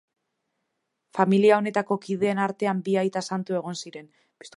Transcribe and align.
Familia 1.17 1.59
honetako 1.59 1.97
kideen 2.07 2.41
artean 2.47 2.81
bi 2.89 2.97
aita 3.03 3.25
santu 3.33 3.59
egon 3.61 3.79
ziren. 3.85 4.11